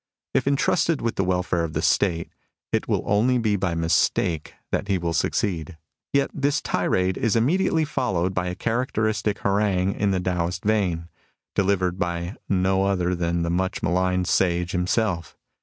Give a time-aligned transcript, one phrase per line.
[0.33, 2.31] If entrusted with the welfare of the State,"
[2.73, 5.77] it will only be by mistake that he will succeed."
[6.11, 11.07] Yet this tirade is immediately followed by a characteristic harangue in the Taoist vein,
[11.53, 15.37] delivered by no other than the much maligned sage himself.